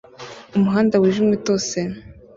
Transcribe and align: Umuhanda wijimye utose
Umuhanda 0.57 0.95
wijimye 1.01 1.33
utose 1.39 1.79